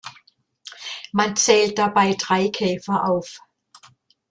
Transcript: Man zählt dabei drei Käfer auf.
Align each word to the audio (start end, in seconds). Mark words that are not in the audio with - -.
Man 1.13 1.35
zählt 1.35 1.77
dabei 1.77 2.15
drei 2.15 2.49
Käfer 2.49 3.07
auf. 3.07 3.39